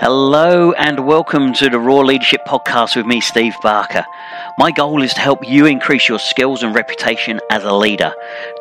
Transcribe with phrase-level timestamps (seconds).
[0.00, 4.04] Hello and welcome to the Raw Leadership Podcast with me, Steve Barker.
[4.58, 8.12] My goal is to help you increase your skills and reputation as a leader,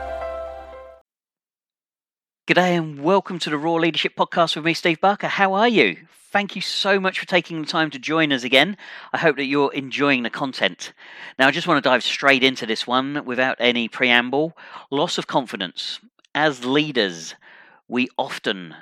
[2.48, 5.28] G'day and welcome to the Raw Leadership Podcast with me, Steve Barker.
[5.28, 5.98] How are you?
[6.32, 8.78] Thank you so much for taking the time to join us again.
[9.12, 10.94] I hope that you're enjoying the content.
[11.38, 14.58] Now, I just want to dive straight into this one without any preamble.
[14.92, 16.00] Loss of confidence.
[16.36, 17.36] As leaders,
[17.88, 18.76] we often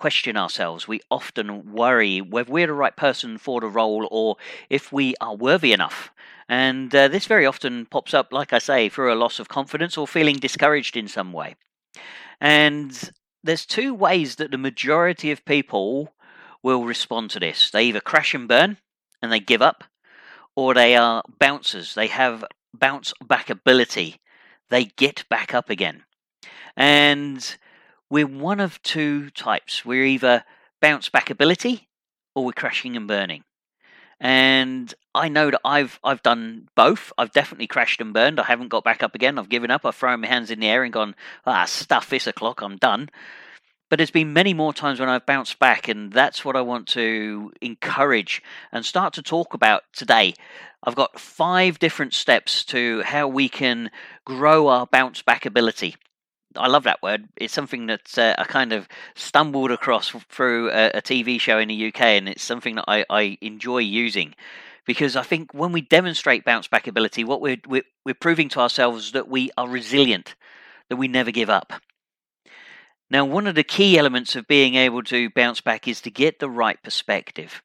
[0.00, 0.88] question ourselves.
[0.88, 4.36] We often worry whether we're the right person for the role or
[4.70, 6.10] if we are worthy enough.
[6.48, 9.98] And uh, this very often pops up, like I say, through a loss of confidence
[9.98, 11.54] or feeling discouraged in some way.
[12.40, 13.10] And
[13.44, 16.14] there's two ways that the majority of people
[16.62, 17.70] will respond to this.
[17.70, 18.78] They either crash and burn
[19.20, 19.84] and they give up,
[20.56, 21.94] or they are bouncers.
[21.94, 24.16] They have bounce back ability.
[24.70, 26.04] They get back up again.
[26.74, 27.56] And
[28.10, 29.84] we're one of two types.
[29.84, 30.44] We're either
[30.82, 31.88] bounce back ability
[32.34, 33.44] or we're crashing and burning.
[34.18, 37.12] And I know that I've I've done both.
[37.16, 38.38] I've definitely crashed and burned.
[38.38, 39.38] I haven't got back up again.
[39.38, 39.86] I've given up.
[39.86, 41.14] I've thrown my hands in the air and gone,
[41.46, 42.60] ah, stuff this o'clock.
[42.60, 43.08] I'm done.
[43.88, 46.86] But there's been many more times when I've bounced back, and that's what I want
[46.88, 50.34] to encourage and start to talk about today.
[50.84, 53.90] I've got five different steps to how we can
[54.24, 55.96] grow our bounce back ability.
[56.56, 57.28] I love that word.
[57.36, 61.68] It's something that uh, I kind of stumbled across through a, a, TV show in
[61.68, 64.34] the UK, and it's something that I, I, enjoy using
[64.84, 68.60] because I think when we demonstrate bounce back ability, what we're, we're, we're proving to
[68.60, 70.34] ourselves that we are resilient,
[70.88, 71.72] that we never give up.
[73.10, 76.38] Now, one of the key elements of being able to bounce back is to get
[76.38, 77.62] the right perspective.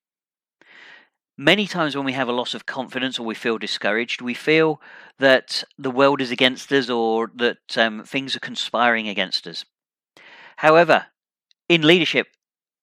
[1.38, 4.81] Many times when we have a loss of confidence or we feel discouraged, we feel
[5.19, 9.66] that the world is against us or that um, things are conspiring against us.
[10.57, 11.07] However,
[11.68, 12.28] in leadership,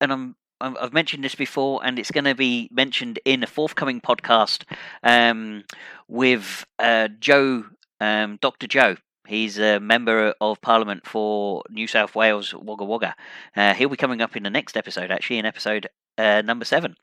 [0.00, 4.00] and I'm I've mentioned this before, and it's going to be mentioned in a forthcoming
[4.00, 4.62] podcast
[5.02, 5.64] um,
[6.06, 7.64] with uh, Joe,
[8.00, 8.68] um, Dr.
[8.68, 8.94] Joe,
[9.26, 13.14] He's a member of Parliament for New South Wales, Wagga Wagga.
[13.56, 16.96] Uh, he'll be coming up in the next episode, actually, in episode uh, number seven.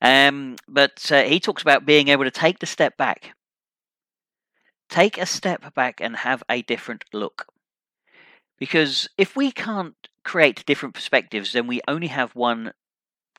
[0.00, 3.34] Um, but uh, he talks about being able to take the step back.
[4.88, 7.46] Take a step back and have a different look.
[8.58, 12.72] Because if we can't create different perspectives, then we only have one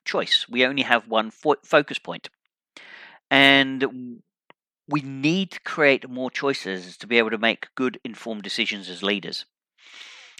[0.06, 0.48] choice.
[0.50, 2.30] We only have one fo- focus point.
[3.30, 4.22] And
[4.88, 9.04] we need to create more choices to be able to make good informed decisions as
[9.04, 9.46] leaders.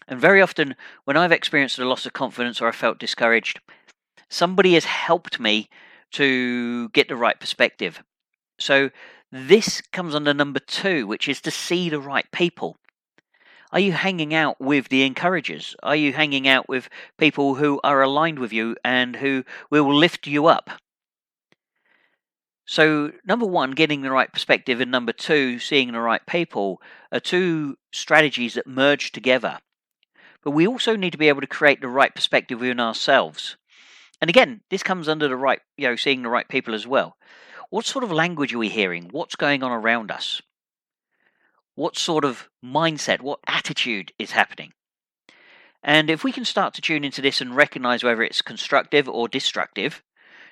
[0.08, 0.76] And very often,
[1.06, 3.60] when I've experienced a loss of confidence or I felt discouraged,
[4.32, 5.70] somebody has helped me
[6.12, 8.02] to get the right perspective.
[8.60, 8.90] So,
[9.32, 12.78] this comes under number two, which is to see the right people.
[13.72, 15.76] Are you hanging out with the encouragers?
[15.82, 20.28] Are you hanging out with people who are aligned with you and who will lift
[20.28, 20.70] you up?
[22.66, 26.82] So, number one, getting the right perspective, and number two, seeing the right people
[27.12, 29.60] are two strategies that merge together.
[30.44, 33.58] But we also need to be able to create the right perspective within ourselves.
[34.22, 37.18] And again, this comes under the right, you know, seeing the right people as well.
[37.72, 39.10] What sort of language are we hearing?
[39.12, 40.42] What's going on around us?
[41.76, 44.74] What sort of mindset, what attitude is happening?
[45.84, 49.28] And if we can start to tune into this and recognize whether it's constructive or
[49.28, 50.04] destructive,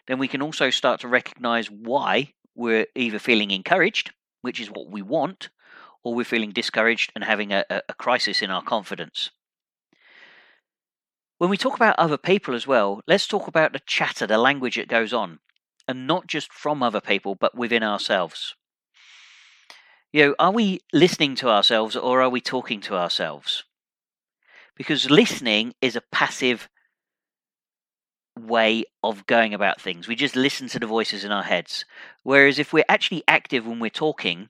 [0.08, 4.90] then we can also start to recognize why we're either feeling encouraged, which is what
[4.90, 5.50] we want,
[6.04, 9.30] or we're feeling discouraged and having a, a crisis in our confidence.
[11.40, 14.76] When we talk about other people as well, let's talk about the chatter, the language
[14.76, 15.40] that goes on,
[15.88, 18.56] and not just from other people, but within ourselves.
[20.12, 23.64] You know, are we listening to ourselves or are we talking to ourselves?
[24.76, 26.68] Because listening is a passive
[28.38, 30.10] way of going about things.
[30.10, 31.86] We just listen to the voices in our heads.
[32.24, 34.50] Whereas if we're actually active when we're talking,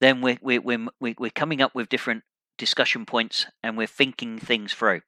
[0.00, 2.22] then we're, we're, we're, we're coming up with different
[2.56, 5.02] discussion points and we're thinking things through.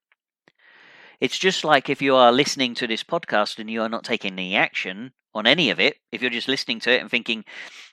[1.20, 4.32] It's just like if you are listening to this podcast and you are not taking
[4.32, 7.44] any action on any of it, if you're just listening to it and thinking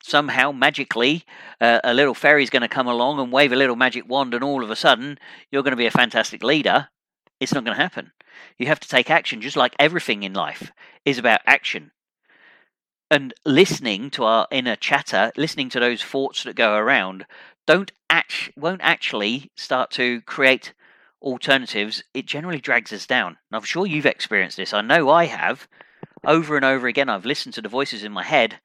[0.01, 1.23] somehow magically
[1.61, 4.43] uh, a little fairy's going to come along and wave a little magic wand and
[4.43, 5.17] all of a sudden
[5.51, 6.89] you're going to be a fantastic leader,
[7.39, 8.11] it's not going to happen.
[8.57, 10.71] You have to take action, just like everything in life
[11.05, 11.91] is about action.
[13.11, 17.25] And listening to our inner chatter, listening to those thoughts that go around,
[17.67, 20.73] don't act, won't actually start to create
[21.23, 22.03] alternatives.
[22.13, 23.37] It generally drags us down.
[23.49, 24.73] And I'm sure you've experienced this.
[24.73, 25.67] I know I have.
[26.25, 28.59] Over and over again, I've listened to the voices in my head,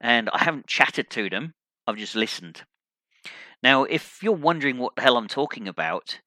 [0.00, 1.54] and I haven't chatted to them.
[1.86, 2.62] I've just listened.
[3.62, 6.20] Now, if you're wondering what the hell I'm talking about,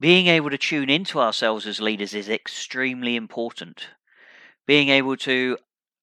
[0.00, 3.88] being able to tune into ourselves as leaders is extremely important.
[4.66, 5.58] Being able to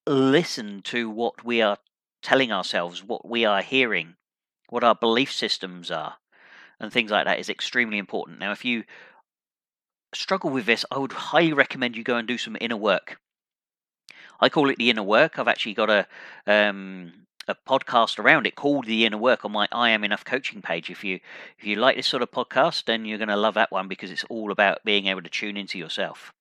[0.06, 1.78] listen to what we are
[2.22, 4.16] telling ourselves, what we are hearing,
[4.70, 6.16] what our belief systems are,
[6.80, 8.40] and things like that is extremely important.
[8.40, 8.84] Now, if you
[10.14, 13.20] struggle with this, I would highly recommend you go and do some inner work.
[14.40, 15.40] I call it the inner work.
[15.40, 16.08] I've actually got a
[16.46, 17.14] um,
[17.48, 20.90] a podcast around it called The Inner Work on my I Am Enough coaching page.
[20.90, 21.20] If you
[21.58, 24.12] if you like this sort of podcast, then you're going to love that one because
[24.12, 26.34] it's all about being able to tune into yourself.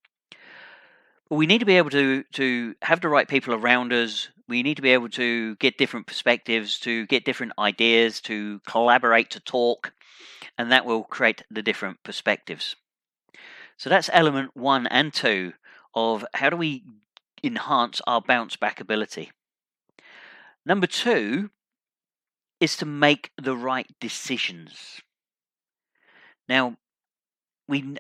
[1.29, 4.29] We need to be able to to have the right people around us.
[4.49, 9.31] We need to be able to get different perspectives, to get different ideas, to collaborate,
[9.31, 9.93] to talk,
[10.57, 12.77] and that will create the different perspectives.
[13.77, 15.55] So that's element one and two
[15.95, 16.85] of how do we
[17.43, 19.33] enhance our bounce back ability.
[20.65, 21.51] Number two
[22.61, 25.01] is to make the right decisions.
[26.49, 26.77] Now,
[27.69, 27.97] we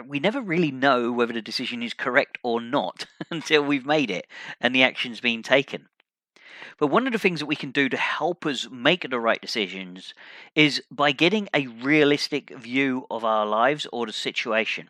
[0.00, 4.26] we never really know whether the decision is correct or not until we've made it
[4.60, 5.88] and the action's been taken.
[6.78, 9.40] But one of the things that we can do to help us make the right
[9.40, 10.14] decisions
[10.54, 14.88] is by getting a realistic view of our lives or the situation.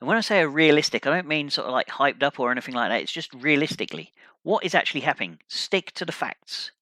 [0.00, 2.50] And when I say a realistic, I don't mean sort of like hyped up or
[2.50, 3.00] anything like that.
[3.00, 4.12] It's just realistically
[4.42, 5.38] what is actually happening.
[5.48, 6.72] Stick to the facts.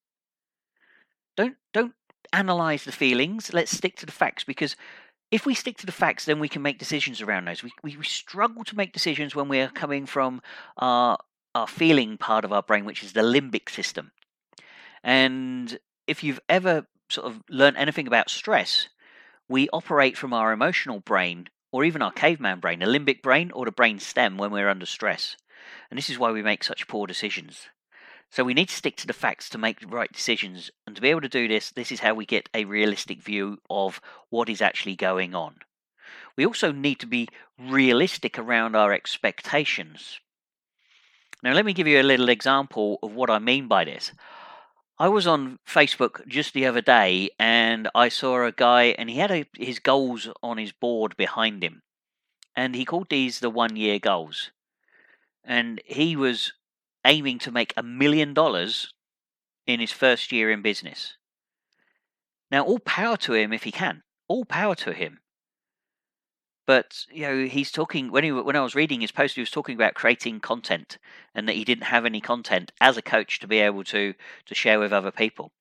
[1.36, 1.94] Don't don't
[2.32, 3.52] analyze the feelings.
[3.52, 4.76] Let's stick to the facts because
[5.34, 7.60] if we stick to the facts, then we can make decisions around those.
[7.60, 10.40] We, we, struggle to make decisions when we're coming from
[10.78, 11.18] our
[11.56, 14.12] our feeling part of our brain, which is the limbic system.
[15.02, 15.76] And
[16.06, 18.88] if you've ever sort of learned anything about stress,
[19.48, 23.64] we operate from our emotional brain or even our caveman brain, the limbic brain or
[23.64, 25.36] the brain stem when we're under stress.
[25.90, 27.68] And this is why we make such poor decisions.
[28.34, 30.68] So we need to stick to the facts to make the right decisions.
[30.88, 33.58] And to be able to do this, this is how we get a realistic view
[33.70, 35.60] of what is actually going on.
[36.36, 40.18] We also need to be realistic around our expectations.
[41.44, 44.10] Now, let me give you a little example of what I mean by this.
[44.98, 49.18] I was on Facebook just the other day and I saw a guy and he
[49.18, 51.82] had a, his goals on his board behind him.
[52.56, 54.50] And he called these the one year goals.
[55.44, 56.52] And he was
[57.04, 58.92] aiming to make a million dollars
[59.66, 61.16] in his first year in business.
[62.50, 64.02] Now, all power to him if he can.
[64.28, 65.20] All power to him.
[66.66, 69.50] But you know, he's talking when he when I was reading his post, he was
[69.50, 70.98] talking about creating content
[71.34, 74.14] and that he didn't have any content as a coach to be able to
[74.46, 75.52] to share with other people.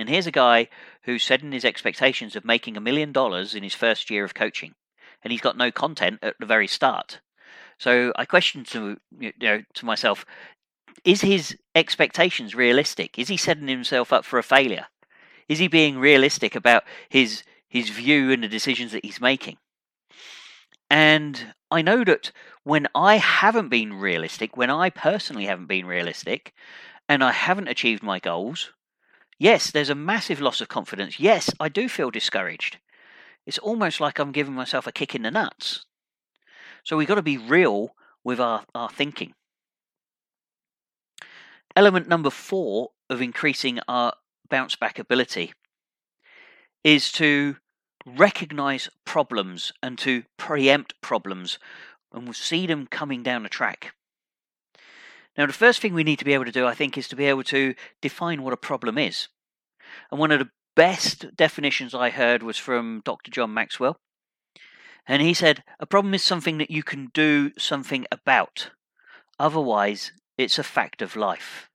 [0.00, 0.68] And here's a guy
[1.02, 4.74] who's setting his expectations of making a million dollars in his first year of coaching,
[5.22, 7.20] and he's got no content at the very start.
[7.78, 10.24] So I questioned to you know to myself,
[11.04, 13.18] is his expectations realistic?
[13.18, 14.86] Is he setting himself up for a failure?
[15.48, 19.58] Is he being realistic about his his view and the decisions that he's making?
[20.90, 22.32] And I know that
[22.64, 26.54] when I haven't been realistic, when I personally haven't been realistic,
[27.08, 28.72] and I haven't achieved my goals,
[29.38, 31.20] yes, there's a massive loss of confidence.
[31.20, 32.78] Yes, I do feel discouraged.
[33.46, 35.86] It's almost like I'm giving myself a kick in the nuts.
[36.84, 39.34] So we've got to be real with our, our thinking.
[41.78, 44.12] Element number four of increasing our
[44.50, 45.52] bounce back ability
[46.82, 47.54] is to
[48.04, 51.60] recognize problems and to preempt problems
[52.12, 53.94] and we'll see them coming down the track.
[55.36, 57.16] Now, the first thing we need to be able to do, I think, is to
[57.16, 59.28] be able to define what a problem is.
[60.10, 63.30] And one of the best definitions I heard was from Dr.
[63.30, 64.00] John Maxwell.
[65.06, 68.70] And he said, A problem is something that you can do something about.
[69.38, 71.67] Otherwise, it's a fact of life.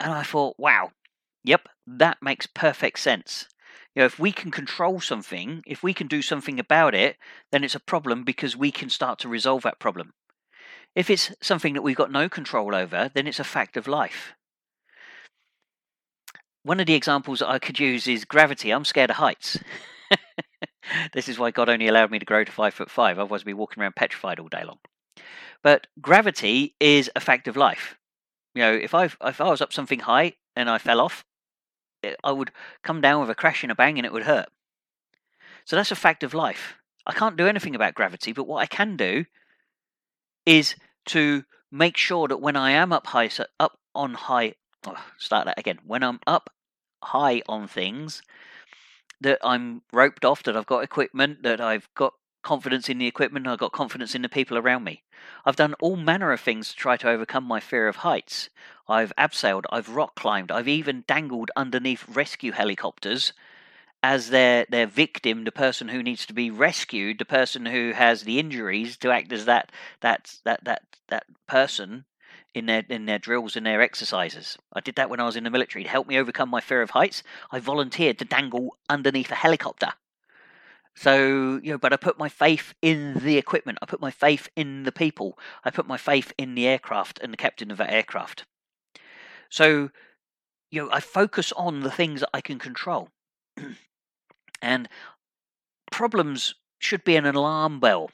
[0.00, 0.92] And I thought, wow,
[1.42, 3.48] yep, that makes perfect sense.
[3.94, 7.16] You know, if we can control something, if we can do something about it,
[7.50, 10.12] then it's a problem because we can start to resolve that problem.
[10.94, 14.34] If it's something that we've got no control over, then it's a fact of life.
[16.62, 18.70] One of the examples that I could use is gravity.
[18.70, 19.58] I'm scared of heights.
[21.12, 23.18] this is why God only allowed me to grow to five foot five.
[23.18, 24.78] Otherwise, I'd be walking around petrified all day long.
[25.62, 27.97] But gravity is a fact of life.
[28.58, 31.24] You know, if I if I was up something high and I fell off,
[32.02, 32.50] eh, I would
[32.82, 34.48] come down with a crash and a bang and it would hurt.
[35.64, 36.74] So that's a fact of life.
[37.06, 39.26] I can't do anything about gravity, but what I can do
[40.44, 40.74] is
[41.06, 45.46] to make sure that when I am up high, so up on high, oh, start
[45.46, 45.78] that again.
[45.86, 46.50] When I'm up
[47.00, 48.22] high on things,
[49.20, 52.14] that I'm roped off, that I've got equipment, that I've got
[52.48, 55.02] confidence in the equipment, I've got confidence in the people around me.
[55.44, 58.48] I've done all manner of things to try to overcome my fear of heights.
[58.88, 63.34] I've abseiled, I've rock climbed, I've even dangled underneath rescue helicopters
[64.02, 68.22] as their their victim, the person who needs to be rescued, the person who has
[68.22, 72.06] the injuries, to act as that that that that that person
[72.54, 74.56] in their in their drills and their exercises.
[74.72, 76.80] I did that when I was in the military to help me overcome my fear
[76.80, 77.22] of heights.
[77.50, 79.92] I volunteered to dangle underneath a helicopter.
[81.00, 83.78] So, you know, but I put my faith in the equipment.
[83.80, 85.38] I put my faith in the people.
[85.64, 88.46] I put my faith in the aircraft and the captain of that aircraft.
[89.48, 89.90] So,
[90.72, 93.10] you know, I focus on the things that I can control.
[94.60, 94.88] and
[95.92, 98.10] problems should be an alarm bell.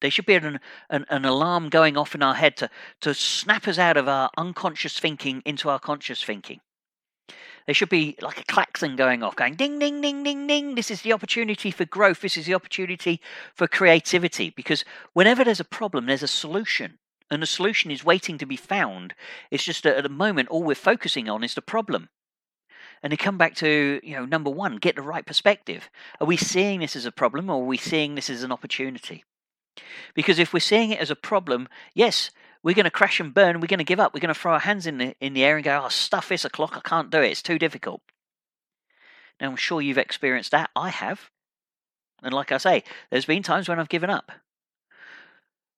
[0.00, 2.70] They should be an, an, an, alarm going off in our head to,
[3.02, 6.60] to snap us out of our unconscious thinking into our conscious thinking.
[7.66, 10.74] There should be like a klaxon going off, going ding, ding, ding, ding, ding.
[10.74, 12.20] This is the opportunity for growth.
[12.20, 13.20] This is the opportunity
[13.54, 14.50] for creativity.
[14.50, 16.98] Because whenever there's a problem, there's a solution.
[17.30, 19.14] And the solution is waiting to be found.
[19.50, 22.08] It's just that at the moment, all we're focusing on is the problem.
[23.02, 25.88] And they come back to, you know, number one, get the right perspective.
[26.20, 29.24] Are we seeing this as a problem or are we seeing this as an opportunity?
[30.14, 32.30] Because if we're seeing it as a problem, yes,
[32.62, 33.60] we're going to crash and burn.
[33.60, 34.12] We're going to give up.
[34.12, 36.28] We're going to throw our hands in the in the air and go, "Oh, stuff
[36.28, 36.76] this o'clock.
[36.76, 37.30] I can't do it.
[37.30, 38.02] It's too difficult."
[39.40, 40.70] Now, I'm sure you've experienced that.
[40.76, 41.30] I have,
[42.22, 44.32] and like I say, there's been times when I've given up.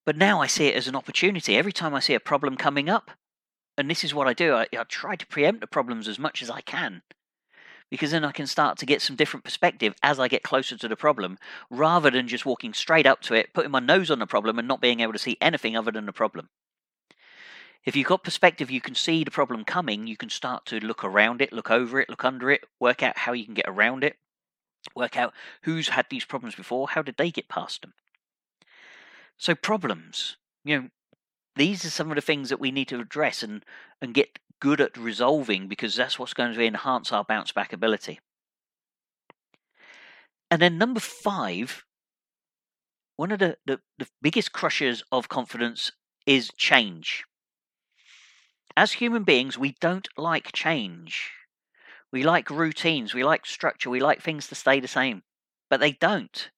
[0.04, 1.56] But now I see it as an opportunity.
[1.56, 3.12] Every time I see a problem coming up,
[3.78, 6.42] and this is what I do, I, I try to preempt the problems as much
[6.42, 7.02] as I can
[7.92, 10.88] because then I can start to get some different perspective as I get closer to
[10.88, 11.36] the problem
[11.68, 14.66] rather than just walking straight up to it, putting my nose on the problem and
[14.66, 16.48] not being able to see anything other than the problem.
[17.84, 21.02] If you've got perspective, you can see the problem coming, you can start to look
[21.02, 24.04] around it, look over it, look under it, work out how you can get around
[24.04, 24.16] it,
[24.94, 27.94] work out who's had these problems before, how did they get past them.
[29.36, 30.88] So, problems, you know,
[31.56, 33.64] these are some of the things that we need to address and,
[34.00, 38.20] and get good at resolving because that's what's going to enhance our bounce back ability.
[40.50, 41.84] And then number five,
[43.16, 45.92] one of the, the, the biggest crushers of confidence
[46.26, 47.24] is change.
[48.76, 51.31] As human beings, we don't like change.
[52.11, 55.23] We like routines, we like structure, we like things to stay the same,
[55.71, 56.50] but they don't.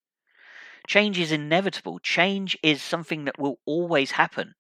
[0.87, 1.99] Change is inevitable.
[1.99, 4.55] Change is something that will always happen.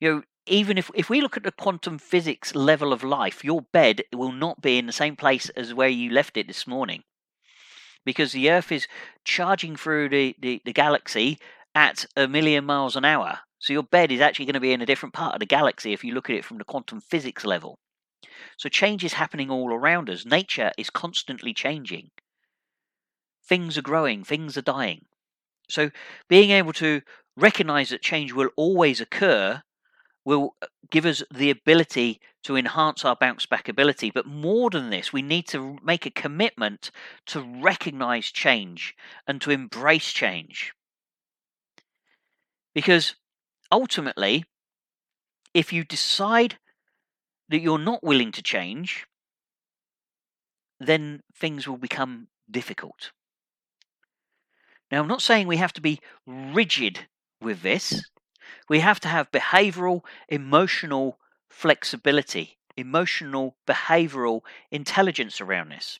[0.00, 3.62] You know, even if if we look at the quantum physics level of life, your
[3.72, 7.04] bed will not be in the same place as where you left it this morning.
[8.04, 8.88] Because the Earth is
[9.24, 11.38] charging through the, the, the galaxy
[11.74, 13.40] at a million miles an hour.
[13.58, 15.92] So your bed is actually going to be in a different part of the galaxy
[15.92, 17.78] if you look at it from the quantum physics level.
[18.56, 20.24] So change is happening all around us.
[20.24, 22.10] Nature is constantly changing.
[23.44, 25.06] Things are growing, things are dying.
[25.68, 25.90] So
[26.28, 27.02] being able to
[27.36, 29.62] recognize that change will always occur
[30.24, 34.10] will uh, give us the ability to enhance our bounce back ability.
[34.10, 36.90] But more than this, we need to make a commitment
[37.26, 38.94] to recognize change
[39.26, 40.74] and to embrace change.
[42.74, 43.14] Because
[43.70, 44.44] ultimately,
[45.54, 46.58] if you decide
[47.48, 49.06] that you're not willing to change,
[50.78, 53.10] then things will become difficult.
[54.90, 57.06] Now, I'm not saying we have to be rigid
[57.40, 58.10] with this.
[58.68, 65.98] We have to have behavioral, emotional flexibility, emotional, behavioral intelligence around this.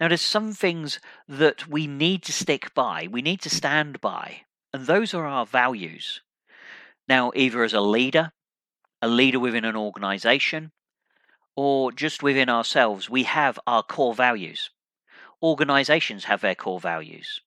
[0.00, 4.42] Now, there's some things that we need to stick by, we need to stand by,
[4.72, 6.22] and those are our values.
[7.08, 8.32] Now, either as a leader,
[9.00, 10.72] a leader within an organization,
[11.56, 14.70] or just within ourselves, we have our core values.
[15.42, 17.40] Organizations have their core values.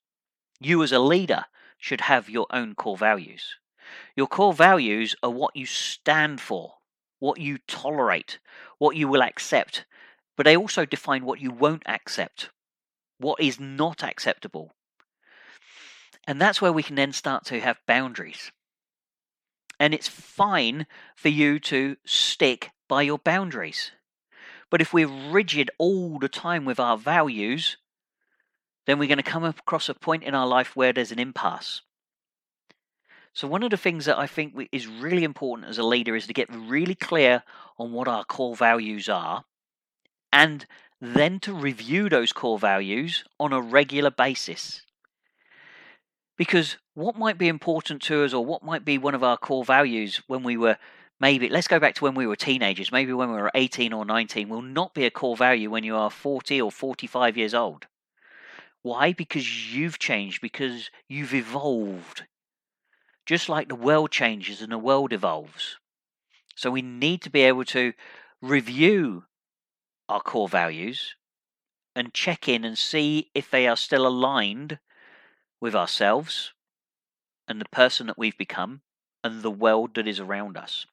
[0.59, 1.45] You, as a leader,
[1.77, 3.57] should have your own core values.
[4.15, 6.75] Your core values are what you stand for,
[7.19, 8.39] what you tolerate,
[8.79, 9.85] what you will accept,
[10.35, 12.49] but they also define what you won't accept,
[13.19, 14.73] what is not acceptable.
[16.25, 18.51] And that's where we can then start to have boundaries.
[19.81, 20.85] And it's fine
[21.15, 23.89] for you to stick by your boundaries.
[24.69, 27.77] But if we're rigid all the time with our values,
[28.85, 31.81] then we're going to come across a point in our life where there's an impasse.
[33.33, 36.27] So, one of the things that I think is really important as a leader is
[36.27, 37.41] to get really clear
[37.79, 39.45] on what our core values are
[40.31, 40.67] and
[41.01, 44.83] then to review those core values on a regular basis.
[46.41, 49.63] Because what might be important to us or what might be one of our core
[49.63, 50.79] values when we were
[51.19, 54.05] maybe, let's go back to when we were teenagers, maybe when we were 18 or
[54.05, 57.85] 19, will not be a core value when you are 40 or 45 years old.
[58.81, 59.13] Why?
[59.13, 62.23] Because you've changed, because you've evolved.
[63.27, 65.77] Just like the world changes and the world evolves.
[66.55, 67.93] So we need to be able to
[68.41, 69.25] review
[70.09, 71.15] our core values
[71.95, 74.79] and check in and see if they are still aligned
[75.61, 76.51] with ourselves
[77.47, 78.81] and the person that we've become
[79.23, 80.87] and the world that is around us.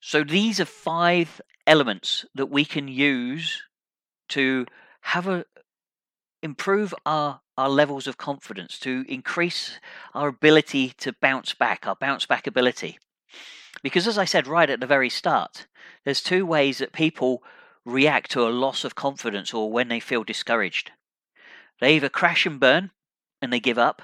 [0.00, 3.62] So these are five elements that we can use
[4.28, 4.66] to
[5.00, 5.44] have a
[6.42, 9.80] improve our our levels of confidence to increase
[10.14, 12.98] our ability to bounce back our bounce back ability
[13.82, 15.66] because as i said right at the very start
[16.04, 17.42] there's two ways that people
[17.84, 20.92] react to a loss of confidence or when they feel discouraged
[21.80, 22.90] they either crash and burn
[23.40, 24.02] and they give up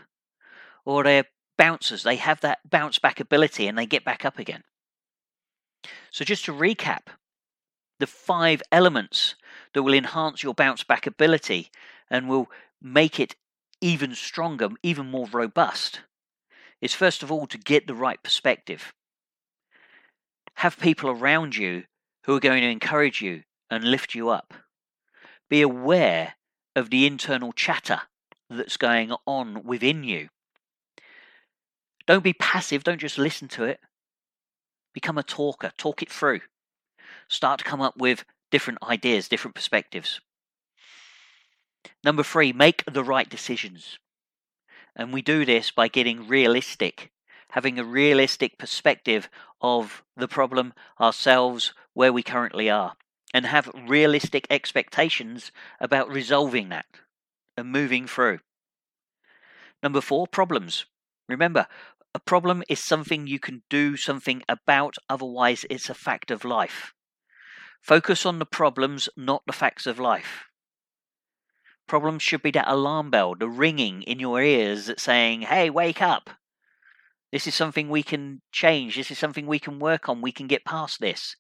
[0.85, 1.27] or they're
[1.57, 4.65] bouncers they have that bounce back ability and they get back up again
[6.11, 7.09] so just to recap
[8.01, 9.35] the five elements
[9.73, 11.71] that will enhance your bounce back ability
[12.11, 12.51] and will
[12.81, 13.37] make it
[13.81, 16.01] even stronger, even more robust,
[16.81, 18.93] is first of all to get the right perspective.
[20.57, 21.85] Have people around you
[22.25, 24.55] who are going to encourage you and lift you up.
[25.51, 26.35] Be aware
[26.77, 28.03] of the internal chatter
[28.51, 30.29] that's going on within you.
[32.07, 33.81] Don't be passive, don't just listen to it.
[34.93, 36.41] Become a talker, talk it through.
[37.29, 40.21] Start to come up with different ideas, different perspectives.
[42.03, 43.99] Number three, make the right decisions.
[44.95, 47.11] And we do this by getting realistic,
[47.51, 49.29] having a realistic perspective
[49.61, 52.95] of the problem, ourselves, where we currently are,
[53.35, 55.51] and have realistic expectations
[55.81, 56.87] about resolving that
[57.57, 58.39] and moving through.
[59.83, 60.87] Number four, problems.
[61.29, 61.67] Remember,
[62.15, 66.95] a problem is something you can do something about, otherwise, it's a fact of life.
[67.83, 70.45] Focus on the problems, not the facts of life.
[71.89, 76.01] Problems should be that alarm bell, the ringing in your ears that saying, hey, wake
[76.01, 76.31] up.
[77.33, 78.95] This is something we can change.
[78.95, 80.23] This is something we can work on.
[80.23, 81.37] We can get past this.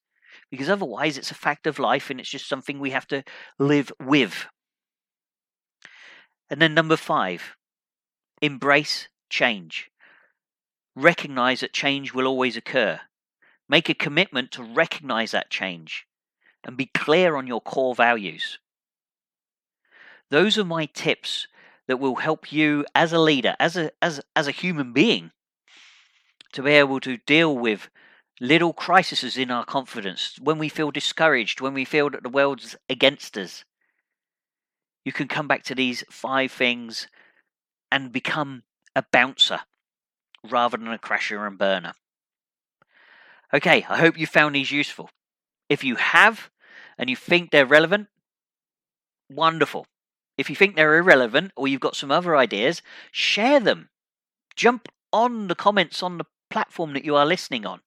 [0.54, 3.24] Because otherwise, it's a fact of life and it's just something we have to
[3.58, 4.46] live with.
[6.48, 7.56] And then, number five,
[8.40, 9.90] embrace change.
[10.94, 13.00] Recognize that change will always occur.
[13.68, 16.06] Make a commitment to recognize that change
[16.64, 18.58] and be clear on your core values.
[20.30, 21.48] Those are my tips
[21.86, 25.32] that will help you as a leader, as a as as a human being,
[26.52, 27.90] to be able to deal with
[28.40, 32.76] little crises in our confidence when we feel discouraged, when we feel that the world's
[32.88, 33.64] against us.
[35.04, 37.08] You can come back to these five things
[37.92, 38.62] and become
[38.96, 39.60] a bouncer
[40.42, 41.92] rather than a crasher and burner.
[43.52, 45.10] Okay, I hope you found these useful.
[45.68, 46.50] If you have,
[46.98, 48.08] and you think they're relevant,
[49.30, 49.86] wonderful.
[50.36, 53.90] If you think they're irrelevant or you've got some other ideas, share them.
[54.56, 57.80] Jump on the comments on the platform that you are listening on.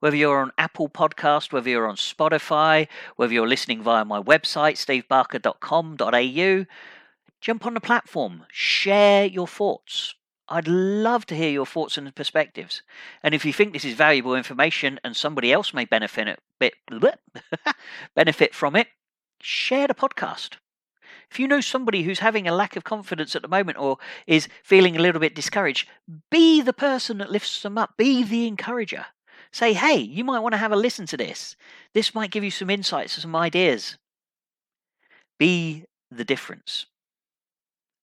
[0.00, 4.76] Whether you're on Apple Podcast, whether you're on Spotify, whether you're listening via my website,
[5.08, 6.66] stevebarker.com.au,
[7.40, 10.14] jump on the platform, share your thoughts.
[10.48, 12.82] I'd love to hear your thoughts and perspectives.
[13.22, 16.38] And if you think this is valuable information and somebody else may benefit
[18.14, 18.88] benefit from it,
[19.40, 20.56] share the podcast.
[21.30, 24.48] If you know somebody who's having a lack of confidence at the moment or is
[24.62, 25.88] feeling a little bit discouraged,
[26.30, 27.96] be the person that lifts them up.
[27.96, 29.06] Be the encourager.
[29.52, 31.56] Say, hey, you might want to have a listen to this.
[31.94, 33.96] This might give you some insights, some ideas.
[35.38, 36.86] Be the difference.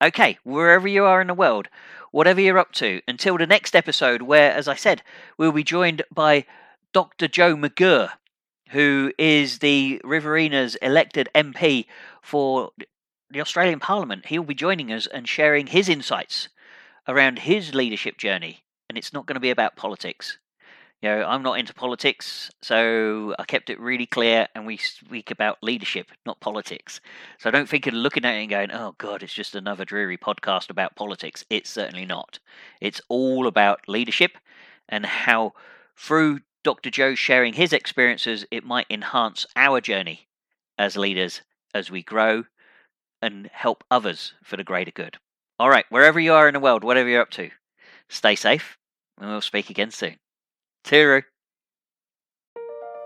[0.03, 1.69] Okay, wherever you are in the world,
[2.11, 5.01] whatever you're up to, until the next episode, where, as I said,
[5.37, 6.45] we'll be joined by
[6.93, 7.27] Dr.
[7.27, 8.11] Joe McGirr,
[8.69, 11.85] who is the Riverina's elected MP
[12.21, 12.71] for
[13.29, 14.25] the Australian Parliament.
[14.27, 16.49] He'll be joining us and sharing his insights
[17.07, 18.63] around his leadership journey.
[18.89, 20.37] And it's not going to be about politics.
[21.01, 25.29] You know, I'm not into politics, so I kept it really clear, and we speak
[25.29, 26.99] about leadership, not politics.
[27.37, 30.17] So don't think of looking at it and going, "Oh God, it's just another dreary
[30.17, 32.39] podcast about politics." It's certainly not.
[32.81, 34.37] It's all about leadership
[34.89, 35.53] and how,
[35.95, 36.89] through Dr.
[36.89, 40.27] Joe sharing his experiences, it might enhance our journey
[40.77, 41.41] as leaders
[41.73, 42.45] as we grow
[43.21, 45.17] and help others for the greater good.
[45.59, 47.51] All right, wherever you are in the world, whatever you're up to,
[48.09, 48.77] stay safe,
[49.19, 50.17] and we'll speak again soon.
[50.85, 51.23] Tooroo.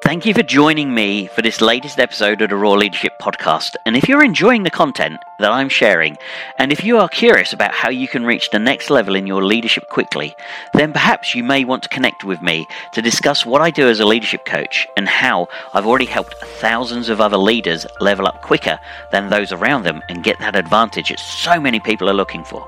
[0.04, 3.76] Thank you for joining me for this latest episode of the Raw Leadership Podcast.
[3.86, 6.18] And if you're enjoying the content that I'm sharing,
[6.58, 9.46] and if you are curious about how you can reach the next level in your
[9.46, 10.34] leadership quickly,
[10.74, 14.00] then perhaps you may want to connect with me to discuss what I do as
[14.00, 18.80] a leadership coach and how I've already helped thousands of other leaders level up quicker
[19.12, 22.68] than those around them and get that advantage that so many people are looking for.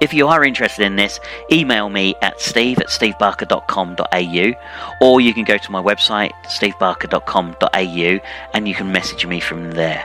[0.00, 1.18] If you are interested in this,
[1.50, 4.52] email me at steve at stevebarker.com.au
[5.00, 8.20] or you can go to my website, stevebarker.com.au,
[8.54, 10.04] and you can message me from there.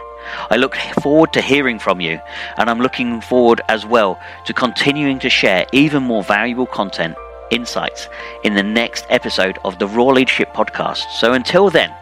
[0.49, 2.19] I look forward to hearing from you,
[2.57, 7.15] and I'm looking forward as well to continuing to share even more valuable content,
[7.51, 8.07] insights
[8.43, 11.11] in the next episode of the Raw Leadership Podcast.
[11.11, 11.93] So until then,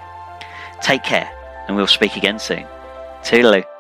[0.82, 1.30] take care,
[1.68, 2.66] and we'll speak again soon.
[3.24, 3.71] Toodaloo.